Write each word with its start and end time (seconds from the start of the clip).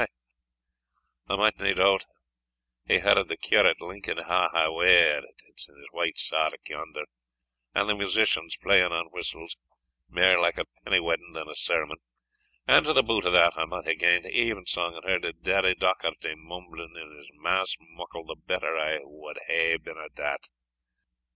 I 1.29 1.35
might 1.35 1.59
nae 1.59 1.73
doubt 1.73 2.07
hae 2.87 2.97
heard 3.01 3.27
the 3.27 3.37
curate 3.37 3.79
linking 3.81 4.17
awa 4.17 4.83
at 4.83 5.23
it 5.23 5.43
in 5.45 5.75
his 5.75 5.87
white 5.91 6.17
sark 6.17 6.55
yonder, 6.67 7.03
and 7.75 7.87
the 7.87 7.93
musicians 7.93 8.57
playing 8.57 8.91
on 8.91 9.11
whistles, 9.11 9.57
mair 10.09 10.39
like 10.39 10.57
a 10.57 10.65
penny 10.83 10.99
wedding 10.99 11.33
than 11.33 11.47
a 11.47 11.53
sermon 11.53 11.97
and 12.67 12.83
to 12.87 12.93
the 12.93 13.03
boot 13.03 13.25
of 13.25 13.33
that, 13.33 13.53
I 13.55 13.65
might 13.65 13.85
hae 13.85 13.93
gaen 13.95 14.23
to 14.23 14.31
even 14.31 14.65
song, 14.65 14.95
and 14.95 15.05
heard 15.23 15.43
Daddie 15.43 15.75
Docharty 15.75 16.33
mumbling 16.35 16.95
his 17.15 17.29
mass 17.35 17.75
muckle 17.79 18.25
the 18.25 18.33
better 18.35 18.75
I 18.75 19.01
wad 19.03 19.37
hae 19.45 19.77
been 19.77 19.99
o' 19.99 20.07
that!" 20.15 20.49